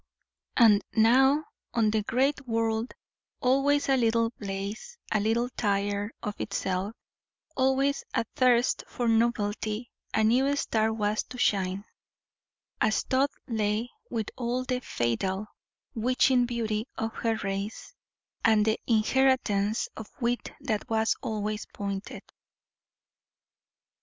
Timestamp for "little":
3.95-4.31, 5.19-5.47